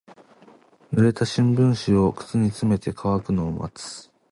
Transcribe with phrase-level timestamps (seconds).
[0.91, 4.09] 濡れた新聞紙を靴に詰めて乾くのを待つ。